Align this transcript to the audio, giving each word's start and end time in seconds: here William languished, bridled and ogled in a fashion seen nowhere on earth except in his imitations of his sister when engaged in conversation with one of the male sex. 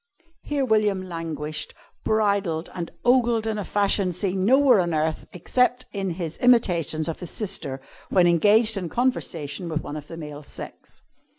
here 0.41 0.65
William 0.65 1.07
languished, 1.07 1.75
bridled 2.03 2.71
and 2.73 2.89
ogled 3.05 3.45
in 3.45 3.59
a 3.59 3.63
fashion 3.63 4.11
seen 4.11 4.43
nowhere 4.43 4.79
on 4.79 4.95
earth 4.95 5.27
except 5.31 5.85
in 5.91 6.09
his 6.15 6.37
imitations 6.37 7.07
of 7.07 7.19
his 7.19 7.29
sister 7.29 7.79
when 8.09 8.25
engaged 8.25 8.77
in 8.77 8.89
conversation 8.89 9.69
with 9.69 9.83
one 9.83 9.95
of 9.95 10.07
the 10.07 10.17
male 10.17 10.41
sex. 10.41 11.03